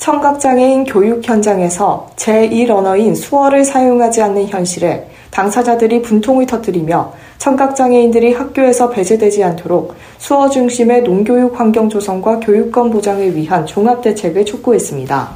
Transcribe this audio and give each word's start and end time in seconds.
청각장애인 0.00 0.84
교육 0.84 1.22
현장에서 1.22 2.08
제1 2.16 2.70
언어인 2.70 3.14
수어를 3.14 3.64
사용하지 3.64 4.22
않는 4.22 4.46
현실에 4.46 5.06
당사자들이 5.30 6.00
분통을 6.00 6.46
터뜨리며 6.46 7.12
청각장애인들이 7.36 8.32
학교에서 8.32 8.88
배제되지 8.88 9.44
않도록 9.44 9.94
수어 10.16 10.48
중심의 10.48 11.02
농교육 11.02 11.60
환경 11.60 11.90
조성과 11.90 12.40
교육권 12.40 12.90
보장을 12.90 13.36
위한 13.36 13.66
종합대책을 13.66 14.46
촉구했습니다. 14.46 15.28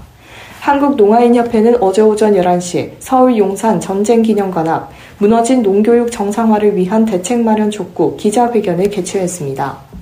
한국농아인협회는 0.60 1.82
어제 1.82 2.00
오전 2.00 2.32
11시 2.32 2.92
서울 3.00 3.36
용산 3.36 3.78
전쟁기념관 3.78 4.66
앞 4.66 4.88
무너진 5.18 5.62
농교육 5.62 6.10
정상화를 6.10 6.74
위한 6.74 7.04
대책 7.04 7.42
마련 7.42 7.70
촉구 7.70 8.16
기자회견을 8.16 8.88
개최했습니다. 8.88 9.93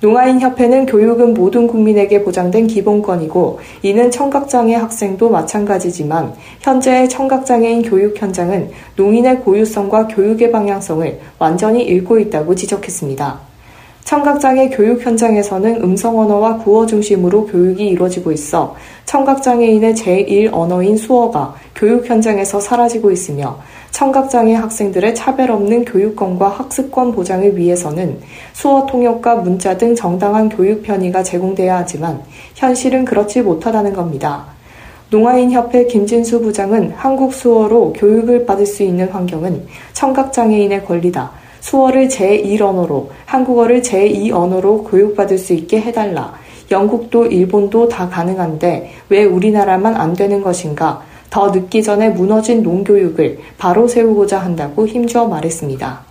농아인 0.00 0.40
협회는 0.40 0.86
교육은 0.86 1.34
모든 1.34 1.66
국민에게 1.66 2.22
보장된 2.22 2.66
기본권이고 2.66 3.60
이는 3.82 4.10
청각장애 4.10 4.74
학생도 4.74 5.30
마찬가지지만 5.30 6.34
현재의 6.60 7.08
청각장애인 7.08 7.82
교육 7.82 8.20
현장은 8.20 8.70
농인의 8.96 9.40
고유성과 9.40 10.08
교육의 10.08 10.52
방향성을 10.52 11.20
완전히 11.38 11.82
잃고 11.84 12.18
있다고 12.18 12.54
지적했습니다. 12.54 13.45
청각장애 14.06 14.68
교육 14.68 15.04
현장에서는 15.04 15.82
음성 15.82 16.16
언어와 16.16 16.58
구어 16.58 16.86
중심으로 16.86 17.46
교육이 17.46 17.88
이루어지고 17.88 18.30
있어 18.30 18.76
청각장애인의 19.04 19.94
제1 19.94 20.50
언어인 20.52 20.96
수어가 20.96 21.56
교육 21.74 22.08
현장에서 22.08 22.60
사라지고 22.60 23.10
있으며 23.10 23.58
청각장애 23.90 24.54
학생들의 24.54 25.12
차별 25.16 25.50
없는 25.50 25.84
교육권과 25.86 26.48
학습권 26.50 27.12
보장을 27.16 27.56
위해서는 27.56 28.20
수어 28.52 28.86
통역과 28.86 29.36
문자 29.36 29.76
등 29.76 29.96
정당한 29.96 30.50
교육 30.50 30.84
편의가 30.84 31.24
제공돼야 31.24 31.78
하지만 31.78 32.22
현실은 32.54 33.04
그렇지 33.04 33.42
못하다는 33.42 33.92
겁니다. 33.92 34.44
농아인협회 35.10 35.86
김진수 35.86 36.42
부장은 36.42 36.92
한국 36.96 37.34
수어로 37.34 37.92
교육을 37.94 38.46
받을 38.46 38.66
수 38.66 38.84
있는 38.84 39.08
환경은 39.08 39.66
청각장애인의 39.94 40.84
권리다. 40.84 41.45
수어를 41.60 42.08
제1언어로, 42.08 43.08
한국어를 43.24 43.82
제2언어로 43.82 44.88
교육받을 44.88 45.38
수 45.38 45.52
있게 45.52 45.80
해달라. 45.80 46.34
영국도 46.70 47.26
일본도 47.26 47.88
다 47.88 48.08
가능한데 48.08 48.90
왜 49.08 49.24
우리나라만 49.24 49.94
안 49.94 50.14
되는 50.14 50.42
것인가? 50.42 51.02
더 51.30 51.50
늦기 51.50 51.82
전에 51.82 52.10
무너진 52.10 52.62
농교육을 52.62 53.38
바로 53.58 53.86
세우고자 53.86 54.38
한다고 54.38 54.86
힘주어 54.86 55.26
말했습니다. 55.26 56.06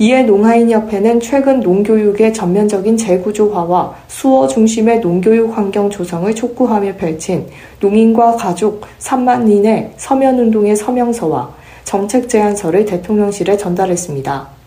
이에 0.00 0.22
농아인협회는 0.22 1.18
최근 1.18 1.58
농교육의 1.58 2.32
전면적인 2.32 2.96
재구조화와 2.96 3.96
수어 4.06 4.46
중심의 4.46 5.00
농교육 5.00 5.56
환경 5.56 5.90
조성을 5.90 6.32
촉구하며 6.32 6.94
펼친 6.94 7.46
농인과 7.80 8.36
가족 8.36 8.82
3만 9.00 9.50
인의 9.50 9.92
서면운동의 9.96 10.76
서명서와 10.76 11.52
정책 11.82 12.28
제안서를 12.28 12.84
대통령실에 12.84 13.56
전달했습니다. 13.56 14.57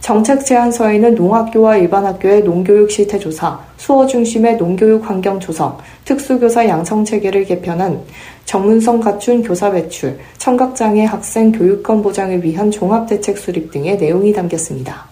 정책 0.00 0.46
제안서에는 0.46 1.14
농학교와 1.14 1.76
일반 1.76 2.06
학교의 2.06 2.42
농교육 2.42 2.90
실태 2.90 3.18
조사, 3.18 3.60
수어 3.76 4.06
중심의 4.06 4.56
농교육 4.56 5.08
환경 5.08 5.38
조성, 5.38 5.76
특수교사 6.06 6.66
양성 6.66 7.04
체계를 7.04 7.44
개편한 7.44 8.00
전문성 8.46 9.00
갖춘 9.00 9.42
교사 9.42 9.70
배출, 9.70 10.18
청각장애 10.38 11.04
학생 11.04 11.52
교육권 11.52 12.02
보장을 12.02 12.42
위한 12.42 12.70
종합대책 12.70 13.36
수립 13.36 13.70
등의 13.70 13.98
내용이 13.98 14.32
담겼습니다. 14.32 15.04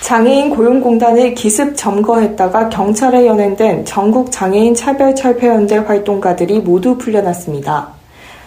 장애인 0.00 0.50
고용공단을 0.50 1.34
기습 1.34 1.76
점거했다가 1.76 2.70
경찰에 2.70 3.26
연행된 3.26 3.84
전국 3.84 4.30
장애인 4.30 4.74
차별 4.74 5.14
철폐연대 5.14 5.78
활동가들이 5.78 6.60
모두 6.60 6.96
풀려났습니다. 6.96 7.95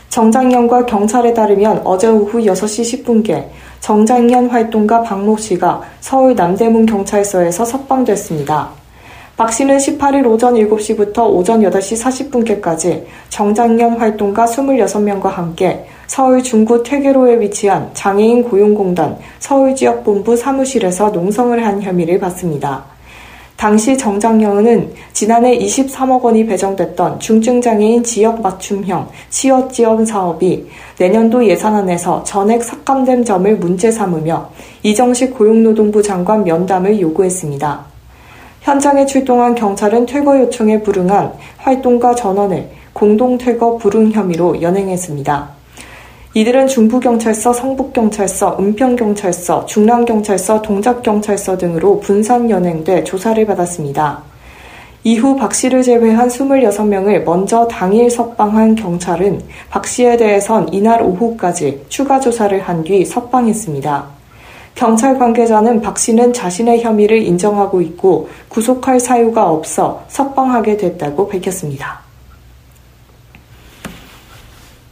정장년과 0.09 0.85
경찰에 0.85 1.33
따르면 1.33 1.81
어제 1.83 2.07
오후 2.07 2.39
6시 2.39 3.05
10분께 3.05 3.47
정장년 3.79 4.49
활동가 4.49 5.01
박모 5.01 5.37
씨가 5.37 5.81
서울 6.01 6.35
남대문 6.35 6.85
경찰서에서 6.85 7.63
석방됐습니다. 7.63 8.69
박 9.37 9.53
씨는 9.53 9.77
18일 9.77 10.25
오전 10.25 10.55
7시부터 10.55 11.29
오전 11.29 11.61
8시 11.61 12.29
40분께까지 12.61 13.05
정장년 13.29 13.97
활동가 13.97 14.45
26명과 14.45 15.29
함께 15.29 15.85
서울 16.07 16.43
중구 16.43 16.83
퇴계로에 16.83 17.39
위치한 17.39 17.89
장애인 17.93 18.43
고용공단 18.43 19.17
서울지역본부 19.39 20.35
사무실에서 20.35 21.11
농성을 21.11 21.65
한 21.65 21.81
혐의를 21.81 22.19
받습니다. 22.19 22.83
당시 23.59 23.97
정장영은 23.97 24.93
지난해 25.11 25.57
23억 25.57 26.21
원이 26.21 26.45
배정됐던 26.45 27.19
중증장애인 27.19 28.01
지역 28.05 28.41
맞춤형 28.41 29.09
치어 29.29 29.67
지원 29.67 30.05
사업이 30.05 30.65
내년도 30.97 31.45
예산안에서 31.45 32.23
전액 32.23 32.63
삭감된 32.63 33.25
점을 33.25 33.53
문제 33.57 33.91
삼으며 33.91 34.49
이정식 34.81 35.37
고용노동부 35.37 36.01
장관 36.01 36.45
면담을 36.45 37.01
요구했습니다. 37.01 37.83
현장에 38.61 39.05
출동한 39.05 39.53
경찰은 39.55 40.05
퇴거 40.05 40.39
요청에 40.39 40.81
불응한 40.81 41.33
활동가 41.57 42.15
전원을 42.15 42.69
공동 42.93 43.37
퇴거 43.37 43.75
불응 43.75 44.13
혐의로 44.13 44.61
연행했습니다. 44.61 45.58
이들은 46.35 46.67
중부경찰서, 46.67 47.53
성북경찰서, 47.53 48.57
은평경찰서, 48.59 49.65
중랑경찰서, 49.65 50.61
동작경찰서 50.61 51.57
등으로 51.57 51.99
분산 51.99 52.47
연행돼 52.49 53.03
조사를 53.03 53.43
받았습니다. 53.47 54.21
이후 55.03 55.35
박 55.35 55.55
씨를 55.55 55.81
제외한 55.81 56.27
26명을 56.27 57.23
먼저 57.23 57.67
당일 57.67 58.11
석방한 58.11 58.75
경찰은 58.75 59.41
박 59.71 59.87
씨에 59.87 60.17
대해선 60.17 60.71
이날 60.71 61.01
오후까지 61.01 61.85
추가 61.89 62.19
조사를 62.19 62.59
한 62.61 62.83
뒤 62.83 63.05
석방했습니다. 63.05 64.05
경찰 64.75 65.17
관계자는 65.17 65.81
박 65.81 65.97
씨는 65.97 66.31
자신의 66.33 66.83
혐의를 66.83 67.23
인정하고 67.23 67.81
있고 67.81 68.29
구속할 68.49 68.99
사유가 68.99 69.49
없어 69.49 70.03
석방하게 70.09 70.77
됐다고 70.77 71.27
밝혔습니다. 71.27 72.08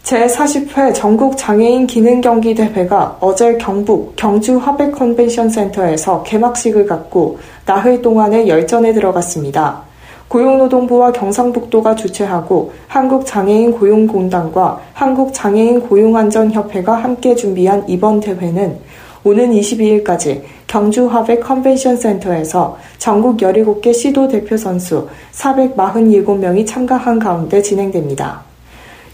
제40회 0.07 0.93
전국 0.93 1.35
장애인 1.35 1.85
기능 1.85 2.21
경기 2.21 2.55
대회가 2.55 3.17
어제 3.19 3.57
경북 3.57 4.15
경주 4.15 4.55
화백 4.55 4.93
컨벤션 4.93 5.49
센터에서 5.49 6.23
개막식을 6.23 6.85
갖고 6.85 7.39
나흘 7.65 8.01
동안의 8.01 8.47
열전에 8.47 8.93
들어갔습니다. 8.93 9.81
고용노동부와 10.29 11.11
경상북도가 11.11 11.95
주최하고 11.95 12.71
한국장애인 12.87 13.73
고용공단과 13.73 14.79
한국장애인 14.93 15.81
고용안전협회가 15.81 16.93
함께 16.93 17.35
준비한 17.35 17.83
이번 17.89 18.21
대회는 18.21 18.77
오는 19.25 19.51
22일까지 19.51 20.41
경주 20.67 21.07
화백 21.07 21.41
컨벤션 21.41 21.97
센터에서 21.97 22.77
전국 22.97 23.39
17개 23.39 23.93
시도 23.93 24.29
대표 24.29 24.55
선수 24.55 25.09
447명이 25.33 26.65
참가한 26.65 27.19
가운데 27.19 27.61
진행됩니다. 27.61 28.46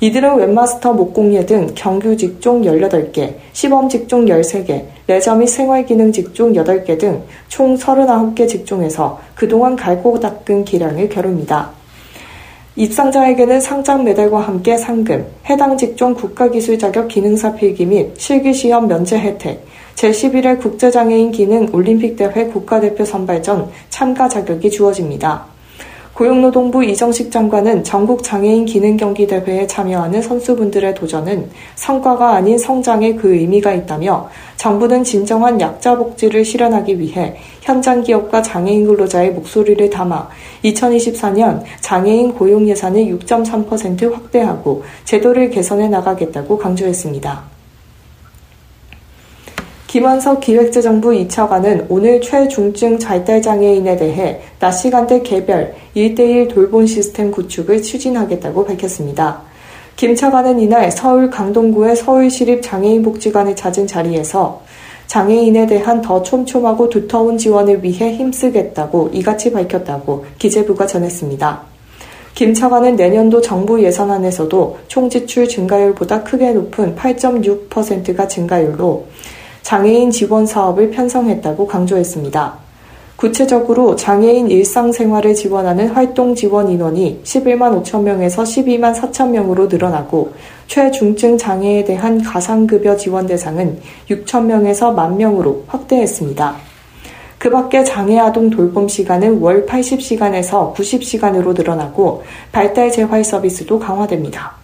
이들은 0.03 0.36
웹마스터 0.36 0.91
목공예 0.91 1.45
등 1.45 1.69
정규 1.75 2.18
직종 2.18 2.63
18개, 2.63 3.36
시범 3.54 3.88
직종 3.88 4.25
13개, 4.25 4.83
레저 5.07 5.33
및 5.33 5.48
생활기능 5.48 6.12
직종 6.12 6.51
8개 6.51 7.00
등 7.00 7.24
총 7.48 7.78
39개 7.78 8.45
직종에서 8.45 9.22
그동안 9.33 9.78
갈고 9.78 10.19
닦은 10.19 10.66
기량을 10.66 11.07
겨룹니다. 11.07 11.69
입상자에게는 12.75 13.62
상장 13.62 14.04
메달과 14.04 14.42
함께 14.42 14.75
상금, 14.75 15.25
해당 15.45 15.78
직종 15.78 16.13
국가기술 16.13 16.78
자격 16.78 17.07
기능사 17.07 17.56
필기 17.56 17.86
및 17.86 18.12
실기시험 18.18 18.89
면제 18.89 19.18
혜택, 19.18 19.66
제11회 19.95 20.60
국제장애인 20.60 21.31
기능 21.31 21.69
올림픽 21.72 22.18
대회 22.18 22.48
국가대표 22.48 23.06
선발전 23.06 23.69
참가 23.89 24.28
자격이 24.28 24.69
주어집니다. 24.69 25.53
고용노동부 26.13 26.83
이정식 26.83 27.31
장관은 27.31 27.83
전국 27.83 28.21
장애인 28.21 28.65
기능 28.65 28.98
경기 28.98 29.25
대회에 29.25 29.65
참여하는 29.65 30.21
선수분들의 30.21 30.94
도전은 30.94 31.50
성과가 31.74 32.36
아닌 32.36 32.56
성장에 32.60 33.15
그 33.15 33.33
의미가 33.33 33.74
있다며 33.74 34.30
정부는 34.57 35.04
진정한 35.04 35.60
약자 35.60 35.98
복지를 35.98 36.45
실현하기 36.45 37.00
위해 37.00 37.36
현장 37.62 38.04
기업과 38.04 38.44
장애인 38.44 38.86
근로자의 38.86 39.31
목소리를 39.31 39.89
담아 39.89 40.30
2024년 40.63 41.63
장애인 41.81 42.33
고용 42.36 42.68
예산을 42.68 43.06
6.3% 43.06 44.13
확대하고 44.13 44.83
제도를 45.06 45.50
개선해 45.50 45.88
나가겠다고 45.88 46.59
강조했습니다. 46.59 47.53
김원석 49.94 50.40
기획재정부 50.40 51.10
2차관은 51.10 51.86
오늘 51.88 52.19
최중증 52.19 52.98
잘달장애인에 52.98 53.95
대해 53.95 54.42
낮 54.57 54.72
시간대 54.72 55.22
개별 55.22 55.75
1대1 55.95 56.51
돌봄 56.51 56.88
시스템 56.88 57.30
구축을 57.30 57.84
추진하겠다고 57.84 58.66
밝혔습니다. 58.66 59.44
김 59.95 60.16
차관은 60.16 60.60
이날 60.60 60.90
서울 60.90 61.30
강동구의 61.30 61.95
서울시립장애인복지관을 61.95 63.56
찾은 63.56 63.86
자리에서 63.86 64.63
장애인에 65.06 65.68
대한 65.68 66.01
더 66.01 66.24
촘촘하고 66.24 66.90
두터운 66.90 67.38
지원을 67.38 67.84
위해 67.84 68.16
힘쓰겠다고 68.16 69.12
이같이 69.13 69.51
밝혔다고 69.51 70.25
기재부가 70.40 70.88
전했습니다. 70.88 71.62
김 72.34 72.56
차관은 72.56 72.95
내년도 72.95 73.40
정부 73.42 73.80
예산안에서도 73.84 74.80
총 74.88 75.07
지출 75.07 75.48
증가율보다 75.48 76.24
크게 76.24 76.51
높은 76.54 76.95
8.6%가 76.95 78.28
증가율로 78.28 79.06
장애인 79.63 80.12
지원 80.12 80.45
사업을 80.45 80.92
편성했다고 80.92 81.65
강조했습니다. 81.65 82.63
구체적으로 83.15 83.95
장애인 83.95 84.51
일상생활을 84.51 85.33
지원하는 85.33 85.88
활동 85.89 86.36
지원 86.36 86.69
인원이 86.69 87.21
11만 87.24 87.81
5천 87.81 88.01
명에서 88.01 88.44
12만 88.44 88.94
4천 88.94 89.30
명으로 89.30 89.68
늘어나고 89.68 90.33
최중증 90.68 91.38
장애에 91.38 91.86
대한 91.86 92.21
가상급여 92.21 92.98
지원 92.98 93.25
대상은 93.25 93.80
6천 94.10 94.44
명에서 94.44 94.92
만 94.92 95.15
명으로 95.15 95.63
확대했습니다. 95.68 96.56
그 97.38 97.50
밖에 97.50 97.83
장애 97.83 98.19
아동 98.19 98.50
돌봄 98.50 98.88
시간은 98.88 99.39
월 99.39 99.66
80시간에서 99.66 100.74
90시간으로 100.74 101.56
늘어나고 101.56 102.24
발달 102.51 102.92
재활 102.92 103.24
서비스도 103.24 103.80
강화됩니다. 103.80 104.62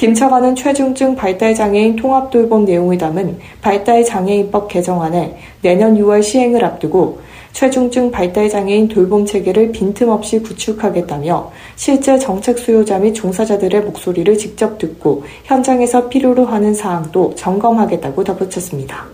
김 0.00 0.14
차관은 0.14 0.54
최중증 0.54 1.14
발달 1.14 1.54
장애인 1.54 1.94
통합 1.96 2.30
돌봄 2.30 2.64
내용을 2.64 2.96
담은 2.96 3.38
발달 3.60 4.02
장애인법 4.02 4.68
개정안에 4.68 5.36
내년 5.60 5.94
6월 5.98 6.22
시행을 6.22 6.64
앞두고 6.64 7.20
최중증 7.52 8.10
발달 8.10 8.48
장애인 8.48 8.88
돌봄 8.88 9.26
체계를 9.26 9.72
빈틈없이 9.72 10.40
구축하겠다며 10.40 11.52
실제 11.76 12.18
정책 12.18 12.58
수요자 12.58 12.98
및 12.98 13.12
종사자들의 13.12 13.82
목소리를 13.82 14.38
직접 14.38 14.78
듣고 14.78 15.24
현장에서 15.44 16.08
필요로 16.08 16.46
하는 16.46 16.72
사항도 16.72 17.34
점검하겠다고 17.34 18.24
덧붙였습니다. 18.24 19.04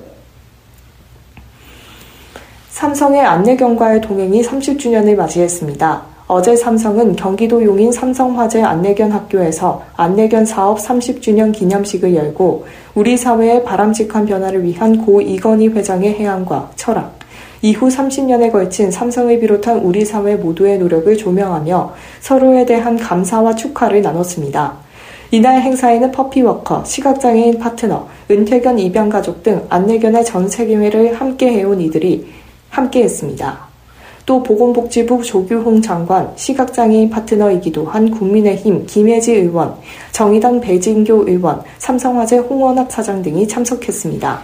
삼성의 2.70 3.22
안내견과의 3.22 4.02
동행이 4.02 4.40
30주년을 4.42 5.16
맞이했습니다. 5.16 6.15
어제 6.28 6.56
삼성은 6.56 7.14
경기도 7.14 7.62
용인 7.62 7.92
삼성화재 7.92 8.60
안내견 8.60 9.12
학교에서 9.12 9.84
안내견 9.94 10.44
사업 10.44 10.78
30주년 10.78 11.52
기념식을 11.52 12.16
열고 12.16 12.66
우리 12.96 13.16
사회의 13.16 13.62
바람직한 13.62 14.26
변화를 14.26 14.64
위한 14.64 15.04
고 15.04 15.20
이건희 15.20 15.68
회장의 15.68 16.14
해안과 16.14 16.72
철학, 16.74 17.16
이후 17.62 17.86
30년에 17.86 18.50
걸친 18.50 18.90
삼성을 18.90 19.38
비롯한 19.38 19.78
우리 19.78 20.04
사회 20.04 20.34
모두의 20.34 20.80
노력을 20.80 21.16
조명하며 21.16 21.94
서로에 22.20 22.66
대한 22.66 22.96
감사와 22.96 23.54
축하를 23.54 24.02
나눴습니다. 24.02 24.78
이날 25.30 25.60
행사에는 25.60 26.10
퍼피워커, 26.10 26.84
시각장애인 26.84 27.60
파트너, 27.60 28.08
은퇴견 28.28 28.80
입양 28.80 29.08
가족 29.08 29.44
등 29.44 29.64
안내견의 29.68 30.24
전 30.24 30.48
세계회를 30.48 31.14
함께 31.14 31.52
해온 31.52 31.80
이들이 31.80 32.26
함께했습니다. 32.70 33.65
또 34.26 34.42
보건복지부 34.42 35.22
조규홍 35.22 35.80
장관, 35.80 36.32
시각장애인 36.34 37.08
파트너이기도 37.10 37.86
한 37.86 38.10
국민의힘 38.10 38.84
김혜지 38.84 39.32
의원, 39.32 39.76
정의당 40.10 40.60
배진교 40.60 41.28
의원, 41.28 41.62
삼성화재 41.78 42.38
홍원학 42.38 42.90
사장 42.90 43.22
등이 43.22 43.46
참석했습니다. 43.46 44.40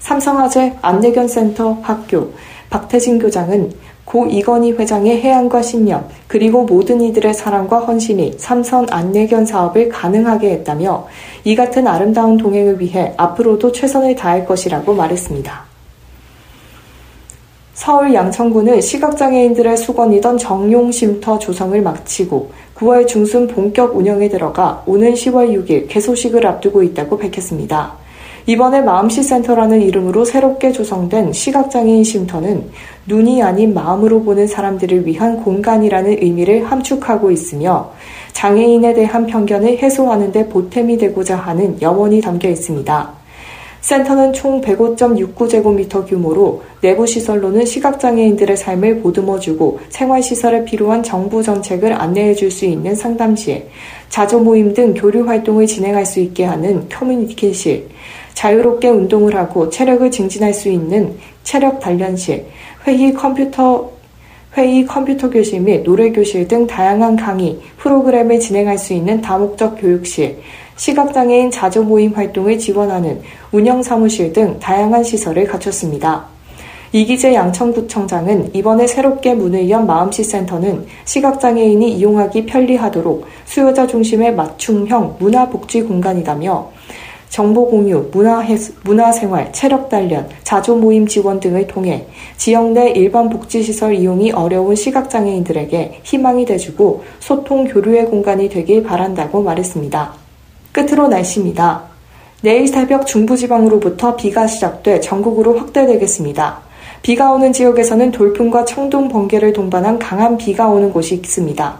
삼성화재 0.00 0.74
안내견센터 0.82 1.78
학교 1.80 2.32
박태진 2.68 3.20
교장은 3.20 3.72
고 4.04 4.26
이건희 4.26 4.72
회장의 4.72 5.22
해안과 5.22 5.62
신념, 5.62 6.08
그리고 6.26 6.64
모든 6.64 7.00
이들의 7.00 7.32
사랑과 7.34 7.78
헌신이 7.78 8.34
삼선 8.36 8.88
안내견 8.90 9.46
사업을 9.46 9.88
가능하게 9.90 10.50
했다며 10.50 11.06
이 11.44 11.54
같은 11.54 11.86
아름다운 11.86 12.36
동행을 12.36 12.80
위해 12.80 13.14
앞으로도 13.16 13.70
최선을 13.70 14.16
다할 14.16 14.44
것이라고 14.44 14.92
말했습니다. 14.92 15.73
서울 17.74 18.14
양천구는 18.14 18.80
시각장애인들의 18.80 19.76
수건이던 19.76 20.38
정용쉼터 20.38 21.40
조성을 21.40 21.82
마치고 21.82 22.52
9월 22.76 23.04
중순 23.06 23.48
본격 23.48 23.96
운영에 23.96 24.28
들어가 24.28 24.84
오는 24.86 25.12
10월 25.12 25.50
6일 25.50 25.88
개소식을 25.88 26.46
앞두고 26.46 26.84
있다고 26.84 27.18
밝혔습니다. 27.18 27.94
이번에 28.46 28.80
마음시센터라는 28.82 29.82
이름으로 29.82 30.24
새롭게 30.24 30.70
조성된 30.70 31.32
시각장애인 31.32 32.04
쉼터는 32.04 32.70
눈이 33.06 33.42
아닌 33.42 33.74
마음으로 33.74 34.22
보는 34.22 34.46
사람들을 34.46 35.04
위한 35.04 35.42
공간이라는 35.42 36.22
의미를 36.22 36.70
함축하고 36.70 37.32
있으며 37.32 37.90
장애인에 38.34 38.94
대한 38.94 39.26
편견을 39.26 39.78
해소하는 39.78 40.30
데 40.30 40.48
보탬이 40.48 40.96
되고자 40.98 41.36
하는 41.36 41.80
염원이 41.82 42.20
담겨 42.20 42.48
있습니다. 42.48 43.23
센터는 43.84 44.32
총 44.32 44.62
105.69제곱미터 44.62 46.08
규모로 46.08 46.62
내부 46.80 47.06
시설로는 47.06 47.66
시각장애인들의 47.66 48.56
삶을 48.56 49.02
보듬어주고 49.02 49.78
생활시설에 49.90 50.64
필요한 50.64 51.02
정부 51.02 51.42
정책을 51.42 51.92
안내해줄 51.92 52.50
수 52.50 52.64
있는 52.64 52.94
상담실, 52.94 53.68
자조 54.08 54.40
모임 54.40 54.72
등 54.72 54.94
교류 54.94 55.28
활동을 55.28 55.66
진행할 55.66 56.06
수 56.06 56.18
있게 56.20 56.44
하는 56.44 56.88
커뮤니티실, 56.88 57.86
자유롭게 58.32 58.88
운동을 58.88 59.36
하고 59.36 59.68
체력을 59.68 60.10
증진할 60.10 60.54
수 60.54 60.70
있는 60.70 61.14
체력 61.42 61.78
단련실, 61.78 62.46
회의 62.86 63.12
컴퓨터 63.12 63.93
회의 64.56 64.86
컴퓨터 64.86 65.28
교실 65.28 65.60
및 65.60 65.82
노래 65.82 66.12
교실 66.12 66.46
등 66.46 66.66
다양한 66.66 67.16
강의, 67.16 67.58
프로그램을 67.78 68.38
진행할 68.38 68.78
수 68.78 68.92
있는 68.92 69.20
다목적 69.20 69.80
교육실, 69.80 70.38
시각장애인 70.76 71.50
자조 71.50 71.82
모임 71.82 72.12
활동을 72.12 72.58
지원하는 72.58 73.20
운영사무실 73.50 74.32
등 74.32 74.56
다양한 74.60 75.02
시설을 75.02 75.46
갖췄습니다. 75.46 76.26
이기재 76.92 77.34
양천구청장은 77.34 78.54
이번에 78.54 78.86
새롭게 78.86 79.34
문을 79.34 79.68
연 79.68 79.84
마음시센터는 79.84 80.86
시각장애인이 81.04 81.92
이용하기 81.92 82.46
편리하도록 82.46 83.26
수요자 83.46 83.88
중심의 83.88 84.36
맞춤형 84.36 85.16
문화복지 85.18 85.82
공간이다며 85.82 86.70
정보 87.34 87.66
공유, 87.66 88.08
문화 88.84 89.10
생활, 89.10 89.52
체력 89.52 89.88
단련, 89.88 90.28
자조 90.44 90.76
모임 90.76 91.04
지원 91.04 91.40
등을 91.40 91.66
통해 91.66 92.06
지역 92.36 92.70
내 92.70 92.90
일반 92.90 93.28
복지시설 93.28 93.96
이용이 93.96 94.30
어려운 94.30 94.76
시각장애인들에게 94.76 96.02
희망이 96.04 96.44
돼주고 96.44 97.02
소통 97.18 97.64
교류의 97.64 98.06
공간이 98.06 98.48
되길 98.48 98.84
바란다고 98.84 99.42
말했습니다. 99.42 100.12
끝으로 100.70 101.08
날씨입니다. 101.08 101.82
내일 102.42 102.68
새벽 102.68 103.04
중부지방으로부터 103.04 104.14
비가 104.14 104.46
시작돼 104.46 105.00
전국으로 105.00 105.58
확대되겠습니다. 105.58 106.60
비가 107.02 107.32
오는 107.32 107.52
지역에서는 107.52 108.12
돌풍과 108.12 108.64
청동 108.64 109.08
번개를 109.08 109.52
동반한 109.52 109.98
강한 109.98 110.36
비가 110.36 110.68
오는 110.68 110.92
곳이 110.92 111.16
있습니다. 111.16 111.78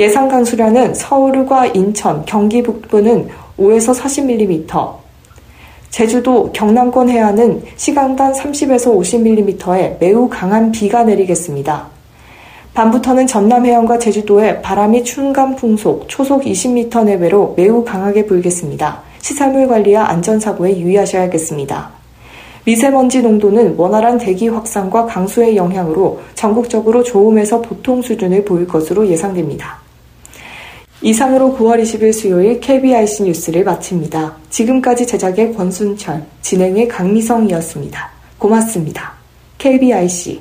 예상 0.00 0.26
강수량은 0.26 0.94
서울과 0.94 1.66
인천, 1.66 2.24
경기 2.26 2.60
북부는 2.60 3.28
5에서 3.58 3.94
40mm, 3.94 5.04
제주도, 5.90 6.50
경남권 6.52 7.08
해안은 7.08 7.62
시간당 7.76 8.32
30에서 8.32 8.96
50mm의 8.96 9.98
매우 10.00 10.28
강한 10.28 10.72
비가 10.72 11.04
내리겠습니다. 11.04 11.86
밤부터는 12.74 13.28
전남 13.28 13.64
해안과 13.64 14.00
제주도에 14.00 14.60
바람이 14.60 15.04
충간 15.04 15.54
풍속, 15.54 16.08
초속 16.08 16.42
20m 16.42 17.04
내외로 17.04 17.54
매우 17.56 17.84
강하게 17.84 18.26
불겠습니다. 18.26 19.02
시설물 19.20 19.68
관리와 19.68 20.08
안전사고에 20.08 20.76
유의하셔야겠습니다. 20.80 21.90
미세먼지 22.64 23.22
농도는 23.22 23.76
원활한 23.76 24.18
대기 24.18 24.48
확산과 24.48 25.06
강수의 25.06 25.56
영향으로 25.56 26.18
전국적으로 26.34 27.04
좋음에서 27.04 27.62
보통 27.62 28.02
수준을 28.02 28.44
보일 28.44 28.66
것으로 28.66 29.06
예상됩니다. 29.06 29.83
이상으로 31.04 31.54
9월 31.58 31.82
20일 31.82 32.14
수요일 32.14 32.58
KBIC 32.60 33.24
뉴스를 33.24 33.62
마칩니다. 33.62 34.36
지금까지 34.48 35.06
제작의 35.06 35.52
권순철, 35.52 36.24
진행의 36.40 36.88
강미성이었습니다. 36.88 38.10
고맙습니다. 38.38 39.12
KBIC 39.58 40.40